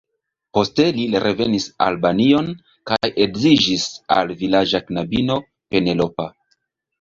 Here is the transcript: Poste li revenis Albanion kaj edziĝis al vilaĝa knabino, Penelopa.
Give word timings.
Poste 0.57 0.85
li 0.99 1.03
revenis 1.23 1.67
Albanion 1.87 2.49
kaj 2.93 3.11
edziĝis 3.27 3.85
al 4.17 4.33
vilaĝa 4.41 4.83
knabino, 4.89 5.39
Penelopa. 5.77 6.29